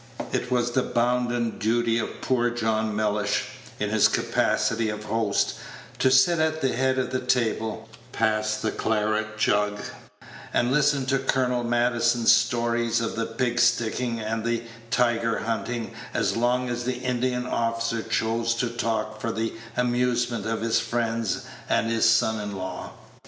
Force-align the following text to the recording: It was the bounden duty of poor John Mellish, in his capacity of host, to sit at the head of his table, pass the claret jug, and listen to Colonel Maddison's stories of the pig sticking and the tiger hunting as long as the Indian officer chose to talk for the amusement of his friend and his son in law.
It 0.31 0.49
was 0.49 0.71
the 0.71 0.81
bounden 0.81 1.59
duty 1.59 1.99
of 1.99 2.21
poor 2.21 2.49
John 2.49 2.95
Mellish, 2.95 3.49
in 3.79 3.91
his 3.91 4.07
capacity 4.07 4.89
of 4.89 5.03
host, 5.03 5.53
to 5.99 6.09
sit 6.09 6.39
at 6.39 6.59
the 6.61 6.73
head 6.73 6.97
of 6.97 7.11
his 7.11 7.31
table, 7.31 7.87
pass 8.11 8.57
the 8.57 8.71
claret 8.71 9.37
jug, 9.37 9.79
and 10.55 10.71
listen 10.71 11.05
to 11.05 11.19
Colonel 11.19 11.63
Maddison's 11.63 12.31
stories 12.31 12.99
of 12.99 13.15
the 13.15 13.27
pig 13.27 13.59
sticking 13.59 14.19
and 14.19 14.43
the 14.43 14.63
tiger 14.89 15.37
hunting 15.37 15.93
as 16.15 16.35
long 16.35 16.67
as 16.67 16.83
the 16.83 16.97
Indian 16.97 17.45
officer 17.45 18.01
chose 18.01 18.55
to 18.55 18.69
talk 18.71 19.21
for 19.21 19.31
the 19.31 19.53
amusement 19.77 20.47
of 20.47 20.61
his 20.61 20.79
friend 20.79 21.29
and 21.69 21.91
his 21.91 22.09
son 22.09 22.39
in 22.39 22.55
law. 22.57 22.91